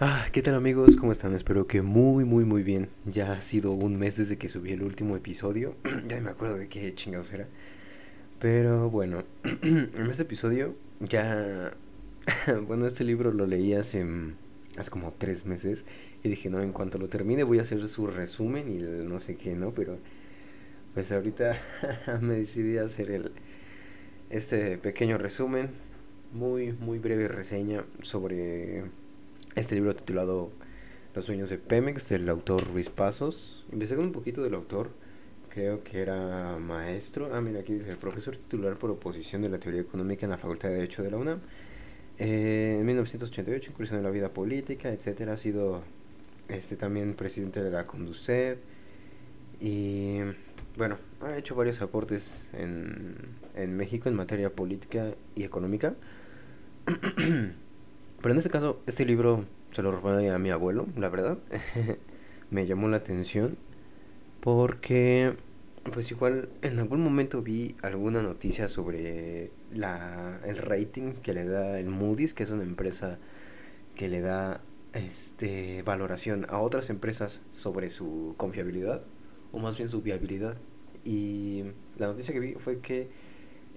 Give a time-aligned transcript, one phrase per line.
[0.00, 0.96] Ah, ¿qué tal amigos?
[0.96, 1.34] ¿Cómo están?
[1.34, 2.88] Espero que muy, muy, muy bien.
[3.04, 5.76] Ya ha sido un mes desde que subí el último episodio.
[6.08, 7.46] ya me acuerdo de qué chingados era.
[8.40, 9.22] Pero bueno,
[9.62, 11.76] en este episodio ya...
[12.66, 14.04] bueno, este libro lo leí hace,
[14.76, 15.84] hace como tres meses.
[16.24, 19.36] Y dije, no, en cuanto lo termine voy a hacer su resumen y no sé
[19.36, 19.70] qué, ¿no?
[19.70, 19.98] Pero
[20.92, 21.56] pues ahorita
[22.20, 23.30] me decidí a hacer el,
[24.28, 25.70] este pequeño resumen.
[26.32, 28.82] Muy, muy breve reseña sobre
[29.54, 30.50] este libro titulado
[31.14, 33.64] Los sueños de Pemex, del autor Ruiz Pasos.
[33.70, 34.90] Empecé un poquito del autor,
[35.48, 37.30] creo que era maestro.
[37.32, 40.70] Ah, mira, aquí dice, profesor titular por oposición de la teoría económica en la Facultad
[40.70, 41.40] de Derecho de la UNAM.
[42.18, 45.34] Eh, en 1988 incursionó en la vida política, etcétera.
[45.34, 45.82] Ha sido
[46.48, 48.58] este también presidente de la Conducet
[49.60, 50.18] y
[50.76, 53.16] bueno, ha hecho varios aportes en,
[53.54, 55.94] en México en materia política y económica.
[58.24, 61.36] Pero en este caso, este libro se lo robé a mi abuelo, la verdad.
[62.50, 63.58] me llamó la atención
[64.40, 65.34] porque,
[65.92, 71.78] pues igual, en algún momento vi alguna noticia sobre la, el rating que le da
[71.78, 73.18] el Moody's, que es una empresa
[73.94, 74.62] que le da
[74.94, 79.02] este valoración a otras empresas sobre su confiabilidad
[79.52, 80.56] o más bien su viabilidad
[81.04, 81.64] y
[81.98, 83.10] la noticia que vi fue que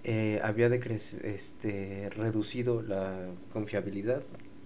[0.03, 4.23] eh, había este, reducido la confiabilidad.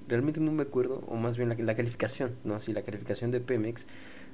[0.08, 2.56] Realmente no me acuerdo, o más bien la, calificación, ¿no?
[2.56, 3.88] Así, la calificación de Pemex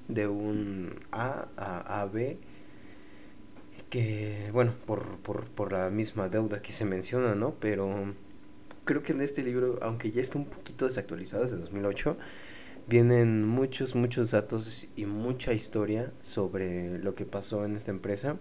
[0.07, 2.37] de un A a AB,
[3.89, 7.55] que, bueno, por, por, por la misma deuda que se menciona, ¿no?
[7.59, 8.13] Pero
[8.87, 12.17] creo que en este libro, aunque ya está un poquito desactualizado desde 2008,
[12.87, 18.37] vienen muchos, muchos datos y mucha historia sobre lo que pasó en esta empresa.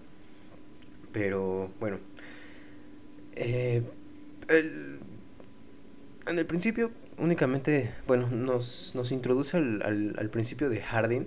[1.12, 1.98] Pero bueno,
[3.36, 3.82] eh,
[4.48, 11.26] en el principio únicamente, bueno, nos, nos introduce al, al, principio de Harding,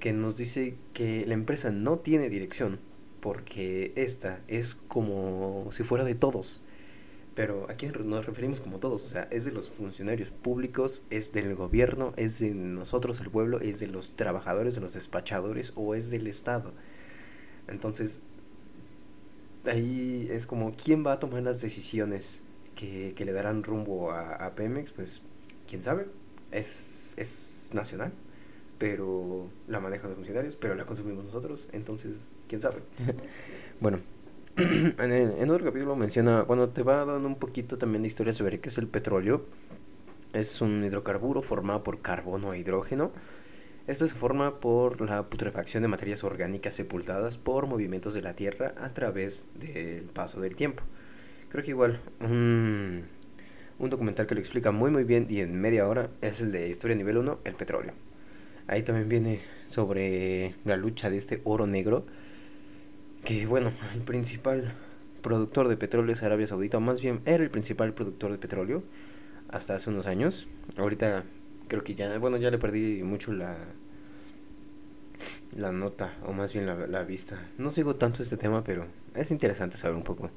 [0.00, 2.78] que nos dice que la empresa no tiene dirección,
[3.20, 6.62] porque esta es como si fuera de todos
[7.38, 11.54] pero aquí nos referimos como todos, o sea, es de los funcionarios públicos, es del
[11.54, 16.10] gobierno, es de nosotros el pueblo, es de los trabajadores, de los despachadores o es
[16.10, 16.72] del Estado.
[17.68, 18.18] Entonces,
[19.66, 22.42] ahí es como, ¿quién va a tomar las decisiones
[22.74, 24.92] que, que le darán rumbo a, a, Pemex?
[24.92, 25.22] Pues,
[25.68, 26.06] ¿quién sabe?
[26.50, 28.12] Es, es nacional,
[28.78, 32.82] pero la manejan los funcionarios, pero la consumimos nosotros, entonces, ¿quién sabe?
[33.80, 34.00] bueno,
[34.56, 38.32] en, el, en otro capítulo menciona, bueno, te va dando un poquito también de historia
[38.32, 39.44] sobre qué es el petróleo.
[40.32, 43.12] Es un hidrocarburo formado por carbono e hidrógeno.
[43.88, 48.74] Este se forma por la putrefacción de materias orgánicas sepultadas por movimientos de la Tierra
[48.76, 50.82] a través del paso del tiempo.
[51.48, 53.04] Creo que igual un,
[53.78, 56.68] un documental que lo explica muy muy bien y en media hora es el de
[56.68, 57.94] Historia Nivel 1, el petróleo.
[58.66, 62.04] Ahí también viene sobre la lucha de este oro negro
[63.24, 64.74] que bueno, el principal
[65.22, 68.82] productor de petróleo es Arabia Saudita, o más bien era el principal productor de petróleo
[69.48, 70.46] hasta hace unos años.
[70.76, 71.24] Ahorita
[71.68, 73.56] creo que ya, bueno, ya le perdí mucho la
[75.56, 77.48] la nota, o más bien la, la vista.
[77.58, 80.30] No sigo tanto este tema, pero es interesante saber un poco.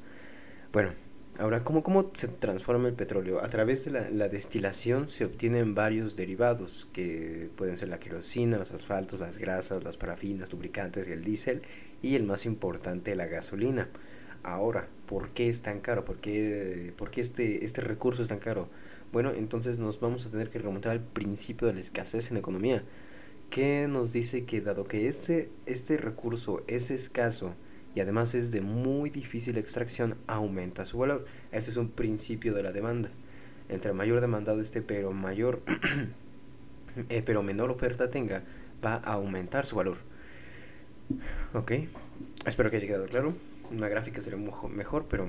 [0.73, 0.93] Bueno,
[1.37, 3.43] ahora, ¿cómo, cómo se transforma el petróleo?
[3.43, 8.57] A través de la, la destilación se obtienen varios derivados, que pueden ser la querosina,
[8.57, 11.61] los asfaltos, las grasas, las parafinas, lubricantes el diésel,
[12.01, 13.89] y el más importante, la gasolina.
[14.43, 16.03] Ahora, ¿por qué es tan caro?
[16.03, 18.69] ¿Por qué, por qué este, este recurso es tan caro?
[19.11, 22.83] Bueno, entonces nos vamos a tener que remontar al principio de la escasez en economía.
[23.49, 27.53] ¿Qué nos dice que dado que este, este recurso es escaso
[27.93, 31.25] y además es de muy difícil extracción, aumenta su valor?
[31.51, 33.09] Este es un principio de la demanda.
[33.67, 35.61] Entre mayor demandado esté, pero mayor,
[37.09, 38.43] eh, pero menor oferta tenga,
[38.83, 39.97] va a aumentar su valor.
[41.53, 41.73] Ok,
[42.45, 43.33] espero que haya quedado claro.
[43.69, 44.39] Una gráfica sería
[44.69, 45.27] mejor, pero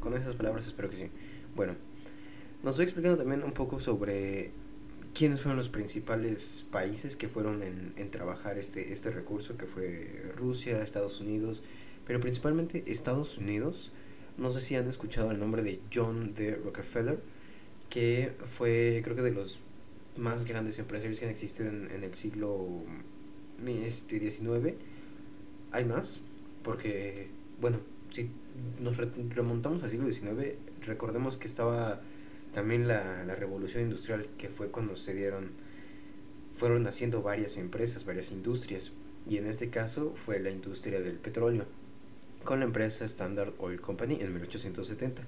[0.00, 1.10] con esas palabras espero que sí.
[1.54, 1.74] Bueno,
[2.62, 4.52] nos voy explicando también un poco sobre
[5.14, 10.32] quiénes fueron los principales países que fueron en, en trabajar este, este recurso, que fue
[10.36, 11.62] Rusia, Estados Unidos,
[12.06, 13.92] pero principalmente Estados Unidos.
[14.38, 16.56] No sé si han escuchado el nombre de John D.
[16.56, 17.20] Rockefeller,
[17.88, 19.58] que fue creo que de los
[20.16, 22.82] más grandes empresarios que han existido en, en el siglo
[23.66, 24.76] este, 19
[25.72, 26.20] hay más,
[26.62, 27.28] porque,
[27.60, 27.78] bueno,
[28.10, 28.30] si
[28.80, 32.00] nos remontamos al siglo XIX, recordemos que estaba
[32.54, 35.50] también la, la revolución industrial, que fue cuando se dieron,
[36.54, 38.92] fueron naciendo varias empresas, varias industrias,
[39.28, 41.66] y en este caso fue la industria del petróleo,
[42.44, 45.22] con la empresa Standard Oil Company en 1870,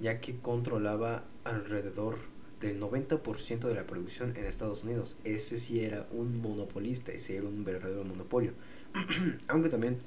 [0.00, 2.16] ya que controlaba alrededor
[2.60, 5.16] del 90% de la producción en Estados Unidos.
[5.24, 8.52] Ese sí era un monopolista, ese era un verdadero monopolio.
[9.48, 9.98] Aunque también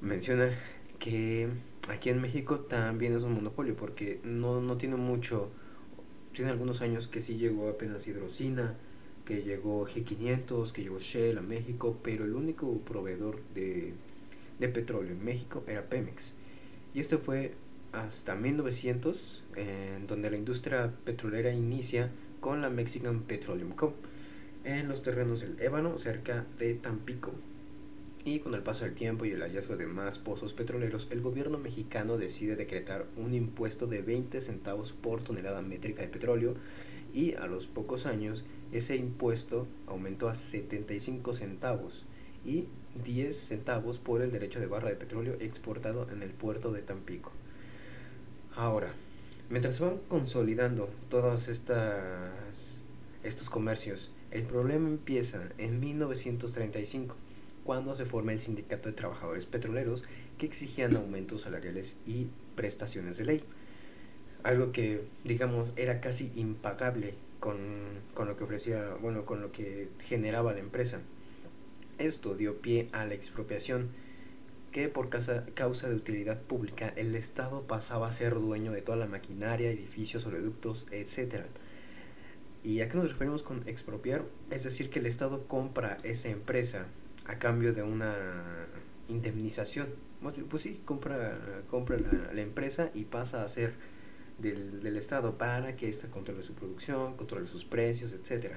[0.00, 0.56] menciona
[0.98, 1.48] que
[1.88, 5.50] aquí en México también es un monopolio porque no, no tiene mucho,
[6.32, 8.76] tiene algunos años que sí llegó apenas hidrocina,
[9.24, 13.94] que llegó G500, que llegó Shell a México, pero el único proveedor de,
[14.58, 16.34] de petróleo en México era Pemex.
[16.94, 17.54] Y este fue
[17.92, 23.94] hasta 1900, en donde la industria petrolera inicia con la Mexican Petroleum Co.
[24.64, 27.32] en los terrenos del Ébano, cerca de Tampico.
[28.24, 31.58] Y con el paso del tiempo y el hallazgo de más pozos petroleros, el gobierno
[31.58, 36.54] mexicano decide decretar un impuesto de 20 centavos por tonelada métrica de petróleo
[37.12, 42.06] y a los pocos años ese impuesto aumentó a 75 centavos
[42.44, 42.66] y
[43.04, 47.32] 10 centavos por el derecho de barra de petróleo exportado en el puerto de Tampico.
[48.54, 48.94] Ahora,
[49.50, 52.82] mientras van consolidando todos estas,
[53.24, 57.16] estos comercios, el problema empieza en 1935
[57.64, 60.04] cuando se forma el Sindicato de Trabajadores Petroleros
[60.38, 63.44] que exigían aumentos salariales y prestaciones de ley.
[64.42, 67.58] Algo que, digamos, era casi impagable con,
[68.14, 71.00] con lo que ofrecía, bueno, con lo que generaba la empresa.
[71.98, 73.90] Esto dio pie a la expropiación,
[74.72, 78.96] que por causa, causa de utilidad pública el Estado pasaba a ser dueño de toda
[78.96, 81.44] la maquinaria, edificios, oleoductos, etc.
[82.64, 84.24] ¿Y a qué nos referimos con expropiar?
[84.50, 86.86] Es decir, que el Estado compra esa empresa
[87.26, 88.66] a cambio de una
[89.08, 89.88] indemnización.
[90.48, 91.38] Pues sí, compra,
[91.68, 93.74] compra la, empresa y pasa a ser
[94.38, 98.56] del, del, Estado para que ésta controle su producción, controle sus precios, etc.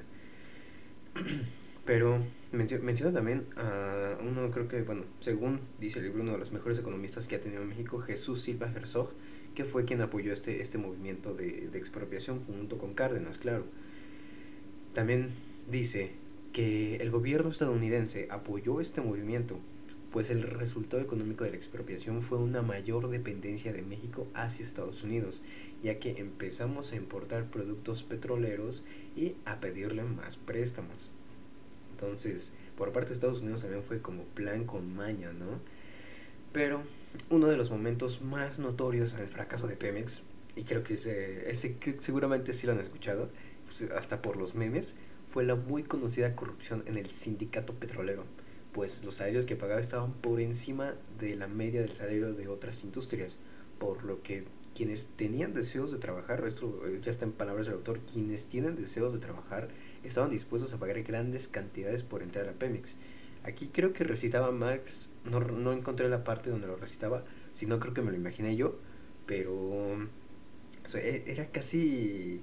[1.86, 2.20] Pero
[2.52, 6.80] menciona también a uno, creo que, bueno, según dice el libro, uno de los mejores
[6.80, 9.14] economistas que ha tenido México, Jesús Silva Herzog,
[9.54, 13.66] que fue quien apoyó este, este movimiento de, de expropiación junto con Cárdenas, claro.
[14.94, 15.30] También
[15.68, 16.14] dice
[16.56, 19.60] que el gobierno estadounidense apoyó este movimiento,
[20.14, 25.04] pues el resultado económico de la expropiación fue una mayor dependencia de México hacia Estados
[25.04, 25.42] Unidos,
[25.84, 28.86] ya que empezamos a importar productos petroleros
[29.18, 31.12] y a pedirle más préstamos.
[31.92, 35.60] Entonces, por parte de Estados Unidos también fue como plan con maña, ¿no?
[36.54, 36.84] Pero
[37.30, 40.24] uno de los momentos más notorios en el fracaso de Pemex,
[40.56, 43.30] y creo que ese, seguramente sí lo han escuchado,
[43.66, 44.96] pues, hasta por los memes,
[45.36, 48.24] fue la muy conocida corrupción en el sindicato petrolero,
[48.72, 52.86] pues los salarios que pagaba estaban por encima de la media del salario de otras
[52.86, 53.36] industrias,
[53.78, 57.76] por lo que quienes tenían deseos de trabajar, esto eh, ya está en palabras del
[57.76, 59.68] autor, quienes tienen deseos de trabajar
[60.06, 62.96] estaban dispuestos a pagar grandes cantidades por entrar a Pemex.
[63.44, 67.94] Aquí creo que recitaba Marx, no, no encontré la parte donde lo recitaba, sino creo
[67.94, 68.80] que me lo imaginé yo,
[69.26, 69.98] pero
[70.94, 72.42] e, era casi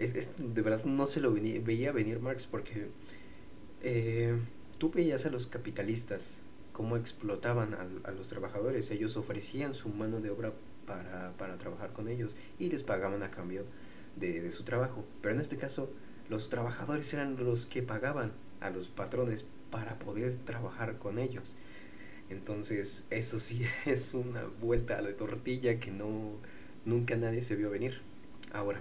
[0.00, 2.88] es, de verdad no se lo veía venir Marx porque
[3.82, 4.36] eh,
[4.78, 6.36] tú veías a los capitalistas
[6.72, 8.90] cómo explotaban a, los trabajadores.
[8.90, 10.52] Ellos ofrecían su mano de obra
[10.86, 13.64] para, para trabajar con ellos y les pagaban a cambio
[14.16, 15.04] de, de, su trabajo.
[15.20, 15.90] Pero en este caso,
[16.28, 21.54] los trabajadores eran los que pagaban a los patrones para poder trabajar con ellos.
[22.30, 26.38] Entonces, eso sí es una vuelta a la tortilla que no
[26.84, 28.00] nunca nadie se vio venir.
[28.52, 28.80] Ahora,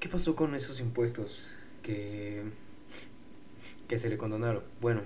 [0.00, 1.40] ¿Qué pasó con esos impuestos
[1.82, 2.44] que,
[3.88, 4.62] que se le condonaron?
[4.80, 5.02] Bueno,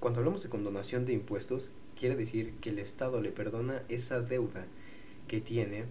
[0.00, 4.66] cuando hablamos de condonación de impuestos, quiere decir que el Estado le perdona esa deuda
[5.28, 5.86] que tiene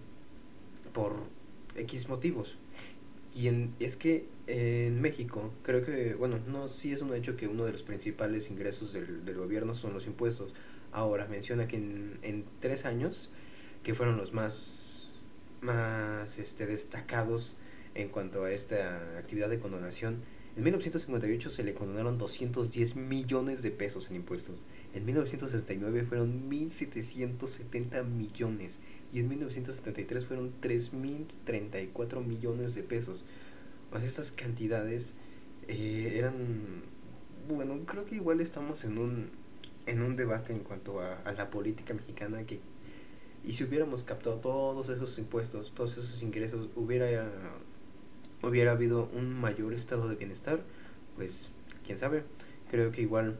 [0.92, 1.16] por
[1.74, 2.56] X motivos.
[3.34, 7.48] Y en, es que en México, creo que, bueno, no, sí es un hecho que
[7.48, 10.54] uno de los principales ingresos del, del gobierno son los impuestos.
[10.92, 13.30] Ahora, menciona que en, en tres años,
[13.82, 15.08] que fueron los más,
[15.60, 17.56] más este, destacados
[17.94, 20.22] en cuanto a esta actividad de condonación.
[20.56, 24.62] En 1958 se le condonaron 210 millones de pesos en impuestos.
[24.94, 28.78] En 1969 fueron 1.770 millones.
[29.12, 33.24] Y en 1973 fueron 3.034 millones de pesos.
[34.02, 35.14] estas cantidades
[35.66, 36.84] eh, eran...
[37.48, 39.30] Bueno, creo que igual estamos en un,
[39.86, 42.60] en un debate en cuanto a, a la política mexicana que...
[43.44, 47.28] Y si hubiéramos captado todos esos impuestos, todos esos ingresos, hubiera
[48.46, 50.60] hubiera habido un mayor estado de bienestar,
[51.16, 51.50] pues
[51.84, 52.24] quién sabe,
[52.70, 53.38] creo que igual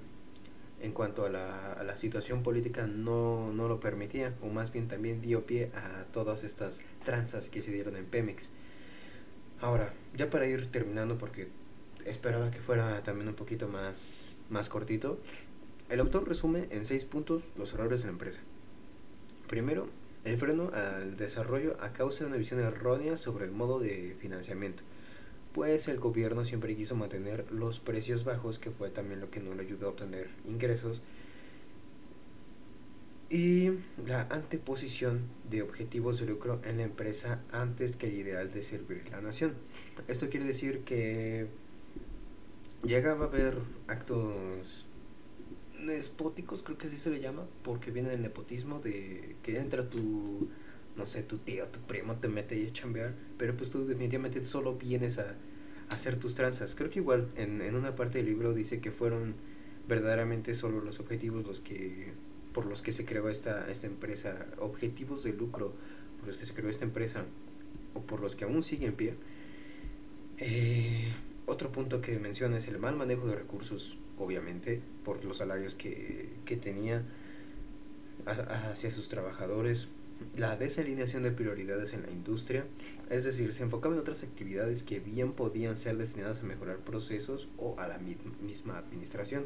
[0.80, 4.88] en cuanto a la, a la situación política no, no lo permitía, o más bien
[4.88, 8.50] también dio pie a todas estas tranzas que se dieron en Pemex.
[9.60, 11.48] Ahora, ya para ir terminando, porque
[12.04, 15.18] esperaba que fuera también un poquito más, más cortito,
[15.88, 18.40] el autor resume en seis puntos los errores de la empresa.
[19.48, 19.88] Primero,
[20.24, 24.82] el freno al desarrollo a causa de una visión errónea sobre el modo de financiamiento.
[25.54, 29.54] Pues el gobierno siempre quiso mantener los precios bajos, que fue también lo que no
[29.54, 31.00] le ayudó a obtener ingresos,
[33.30, 33.70] y
[34.04, 39.08] la anteposición de objetivos de lucro en la empresa antes que el ideal de servir
[39.10, 39.54] la nación.
[40.08, 41.46] Esto quiere decir que
[42.82, 43.56] llegaba a haber
[43.86, 44.86] actos
[45.86, 50.48] despóticos, creo que así se le llama, porque viene del nepotismo de que entra tu,
[50.96, 54.42] no sé, tu tío, tu primo te mete y a chambear, pero pues tú definitivamente
[54.44, 55.34] solo vienes a,
[55.90, 56.74] hacer tus tranzas.
[56.74, 59.34] Creo que igual en, en una parte del libro dice que fueron
[59.86, 62.12] verdaderamente solo los objetivos los que
[62.54, 65.74] por los que se creó esta, esta empresa, objetivos de lucro
[66.18, 67.24] por los que se creó esta empresa
[67.94, 69.14] o por los que aún sigue en pie.
[70.38, 71.12] Eh,
[71.46, 76.30] otro punto que menciona es el mal manejo de recursos, obviamente, por los salarios que,
[76.44, 77.02] que tenía
[78.24, 79.88] hacia sus trabajadores,
[80.36, 82.66] la desalineación de prioridades en la industria,
[83.10, 87.48] es decir, se enfocaba en otras actividades que bien podían ser destinadas a mejorar procesos
[87.58, 89.44] o a la misma administración.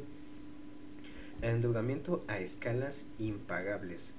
[1.42, 4.12] El endeudamiento a escalas impagables.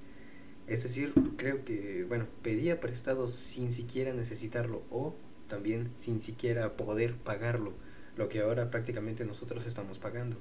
[0.66, 5.14] Es decir, creo que, bueno, pedía prestado sin siquiera necesitarlo o
[5.48, 7.72] también sin siquiera poder pagarlo,
[8.16, 10.36] lo que ahora prácticamente nosotros estamos pagando.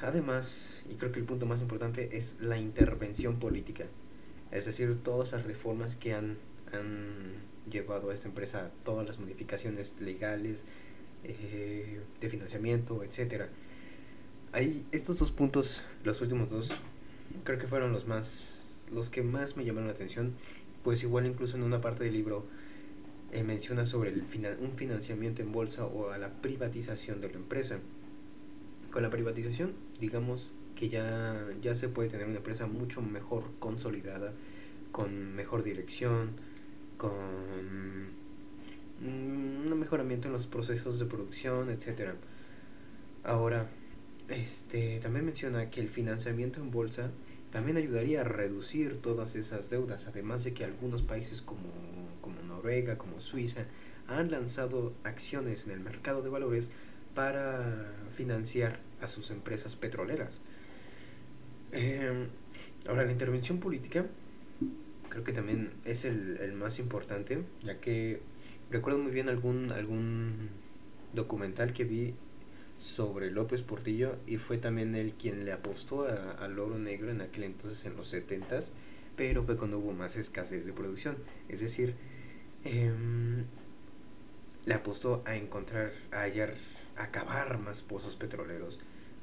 [0.00, 3.86] Además, y creo que el punto más importante es la intervención política,
[4.52, 6.36] es decir, todas las reformas que han,
[6.72, 7.34] han
[7.70, 10.62] llevado a esta empresa, todas las modificaciones legales,
[11.24, 13.48] eh, de financiamiento, etcétera
[14.54, 16.72] Ahí, estos dos puntos, los últimos dos,
[17.42, 18.60] creo que fueron los más,
[18.92, 20.34] los que más me llamaron la atención,
[20.84, 22.44] pues igual incluso en una parte del libro
[23.32, 24.26] eh, menciona sobre el
[24.60, 27.78] un financiamiento en bolsa o a la privatización de la empresa.
[28.90, 34.32] Con la privatización, digamos que ya, ya se puede tener una empresa mucho mejor consolidada,
[34.90, 36.32] con mejor dirección,
[36.96, 37.12] con
[39.00, 42.16] un mejoramiento en los procesos de producción, etcétera.
[43.22, 43.68] Ahora,
[44.28, 47.12] este, también menciona que el financiamiento en bolsa
[47.52, 51.70] también ayudaría a reducir todas esas deudas, además de que algunos países como,
[52.20, 53.66] como Noruega, como Suiza,
[54.08, 56.70] han lanzado acciones en el mercado de valores
[57.14, 57.86] para
[58.16, 60.40] financiar a sus empresas petroleras.
[61.72, 62.28] Em,
[62.86, 64.06] ahora, la intervención política
[65.08, 68.20] creo que también es el, el, más importante, ya que
[68.70, 70.50] recuerdo muy bien algún, algún
[71.12, 72.14] documental que vi
[72.78, 77.44] sobre López Portillo y fue también él quien le apostó al oro negro en aquel
[77.44, 78.70] entonces en los 70s,
[79.16, 81.16] pero fue cuando hubo más escasez de producción.
[81.48, 81.94] Es decir,
[82.64, 83.44] em,
[84.64, 86.54] le apostó a encontrar, a hallar,
[86.96, 88.78] a acabar más pozos petroleros,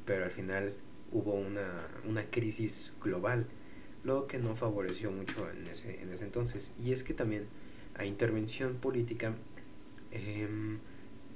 [0.06, 0.74] pero al final
[1.11, 3.47] hubo una, una crisis global,
[4.03, 6.71] lo que no favoreció mucho en ese, en ese entonces.
[6.83, 7.47] Y es que también
[7.95, 9.35] a intervención política,
[10.11, 10.79] em,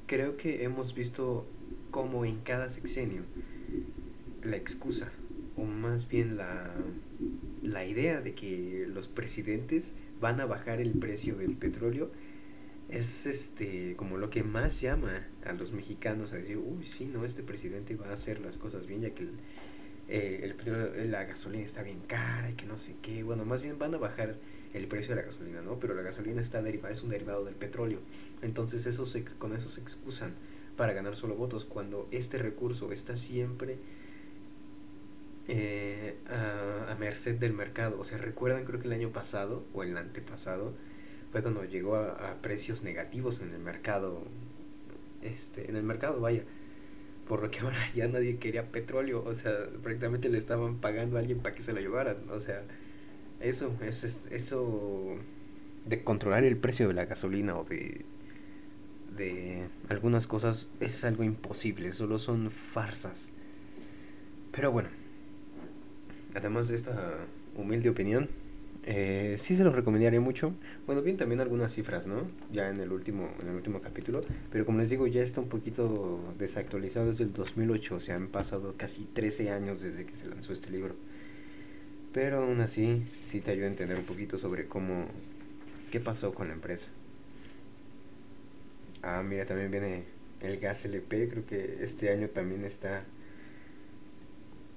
[0.07, 1.45] creo que hemos visto
[1.91, 3.23] como en cada sexenio
[4.43, 5.11] la excusa,
[5.55, 6.73] o más bien la,
[7.61, 12.11] la idea de que los presidentes van a bajar el precio del petróleo
[12.97, 17.25] es este como lo que más llama a los mexicanos a decir, uy, sí, no,
[17.25, 19.31] este presidente va a hacer las cosas bien, ya que el,
[20.07, 20.55] eh,
[20.95, 23.23] el, la gasolina está bien cara y que no sé qué.
[23.23, 24.38] Bueno, más bien van a bajar
[24.73, 25.79] el precio de la gasolina, ¿no?
[25.79, 28.00] Pero la gasolina está derivada, es un derivado del petróleo.
[28.41, 29.05] Entonces eso
[29.38, 30.33] con eso se excusan
[30.75, 33.77] para ganar solo votos, cuando este recurso está siempre
[35.47, 38.00] eh, a, merced del mercado.
[38.00, 40.73] O sea, recuerdan, creo que el año pasado o el antepasado
[41.33, 44.23] fue cuando llegó a, precios negativos en el mercado,
[45.21, 46.43] este, en el mercado, vaya.
[47.27, 51.19] Por lo que ahora ya nadie quería petróleo, o sea, prácticamente le estaban pagando a
[51.19, 52.63] alguien para que se la llevaran, o sea,
[53.41, 55.17] eso, es, eso
[55.85, 58.05] de controlar el precio de la gasolina o de
[59.17, 63.27] de algunas cosas es algo imposible, solo son farsas.
[64.51, 64.89] Pero bueno,
[66.35, 67.25] además de esta
[67.55, 68.29] humilde opinión,
[68.85, 70.53] eh, sí se los recomendaría mucho.
[70.85, 72.27] Bueno, bien también algunas cifras, ¿no?
[72.51, 74.21] Ya en el último en el último capítulo,
[74.51, 78.27] pero como les digo, ya está un poquito desactualizado desde el 2008, o sea, han
[78.27, 80.95] pasado casi 13 años desde que se lanzó este libro.
[82.13, 85.07] Pero aún así, sí te ayuda a entender un poquito sobre cómo
[85.91, 86.89] qué pasó con la empresa.
[89.01, 90.03] Ah, mira, también viene
[90.41, 93.03] el gas LP, creo que este año también está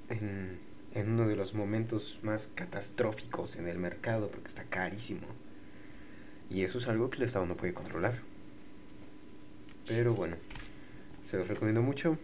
[0.08, 0.58] en,
[0.94, 5.26] en uno de los momentos más catastróficos en el mercado, porque está carísimo.
[6.50, 8.20] Y eso es algo que el Estado no puede controlar.
[9.86, 10.36] Pero bueno,
[11.24, 12.18] se los recomiendo mucho.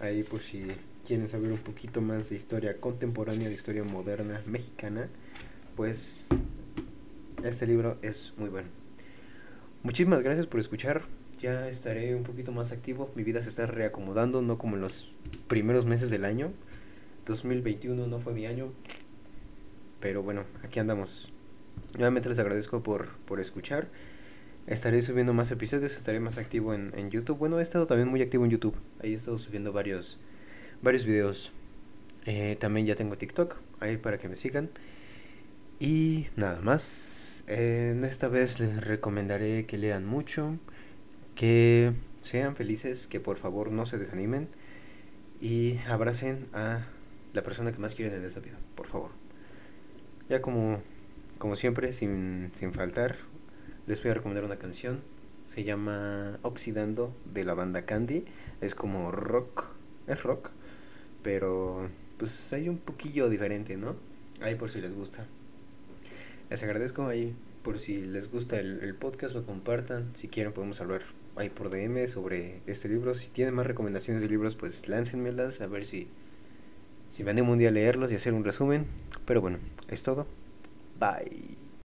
[0.00, 0.66] Ahí por si
[1.06, 5.08] quieren saber un poquito más de historia contemporánea, de historia moderna mexicana,
[5.76, 6.26] pues
[7.42, 8.68] este libro es muy bueno.
[9.82, 11.02] Muchísimas gracias por escuchar
[11.38, 13.10] ya estaré un poquito más activo.
[13.14, 15.12] Mi vida se está reacomodando, no como en los
[15.46, 16.52] primeros meses del año.
[17.28, 18.72] 2021 no fue mi año.
[20.00, 21.32] Pero bueno, aquí andamos.
[21.96, 23.88] Nuevamente les agradezco por, por escuchar.
[24.66, 27.38] Estaré subiendo más episodios, estaré más activo en, en, YouTube.
[27.38, 28.76] Bueno, he estado también muy activo en YouTube.
[29.00, 30.18] Ahí he estado subiendo varios,
[30.82, 31.52] varios videos.
[32.26, 34.70] Eh, también ya tengo TikTok, ahí para que me sigan.
[35.80, 37.44] Y nada más.
[37.46, 40.58] Esta vez les recomendaré que lean mucho,
[41.34, 44.48] que sean felices, que por favor no se desanimen
[45.40, 46.86] y abracen a
[47.38, 49.12] la persona que más quieren en esta vida, por favor.
[50.28, 50.82] Ya como,
[51.38, 53.14] como siempre, sin, sin faltar,
[53.86, 55.02] les voy a recomendar una canción.
[55.44, 58.24] Se llama Oxidando de la banda Candy.
[58.60, 59.68] Es como rock.
[60.08, 60.50] Es rock.
[61.22, 63.94] Pero pues hay un poquillo diferente, ¿no?
[64.40, 65.24] Ahí por si les gusta.
[66.50, 70.10] Les agradezco ahí por si les gusta el, el podcast, lo compartan.
[70.16, 71.02] Si quieren podemos hablar
[71.36, 73.14] ahí por DM sobre este libro.
[73.14, 76.08] Si tienen más recomendaciones de libros, pues láncenmelas a ver si,
[77.18, 78.86] si me un día a leerlos y hacer un resumen.
[79.24, 79.58] Pero bueno,
[79.88, 80.28] es todo.
[81.00, 81.67] Bye.